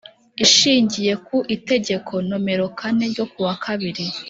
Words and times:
Ishingiye 0.45 1.13
ku 1.25 1.37
Itegeko 1.55 2.13
nomero 2.27 2.65
kane 2.79 3.05
ryo 3.13 3.25
kuwa 3.31 3.53
kabiri 3.65 4.05